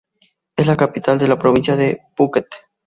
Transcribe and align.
Es 0.57 0.65
la 0.65 0.77
capital 0.77 1.19
de 1.19 1.27
la 1.27 1.37
Provincia 1.37 1.75
de 1.75 2.01
Phuket. 2.15 2.47